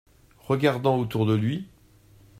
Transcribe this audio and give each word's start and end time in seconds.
Regardant 0.39 0.97
autour 0.97 1.27
de 1.27 1.35
lui. 1.35 1.67